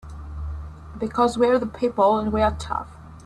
Because 0.97 1.37
we're 1.37 1.59
the 1.59 1.67
people 1.67 2.17
and 2.17 2.33
we're 2.33 2.55
tough! 2.57 2.89